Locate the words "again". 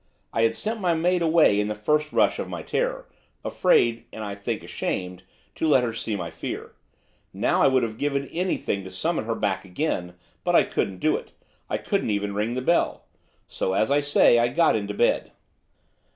9.63-10.15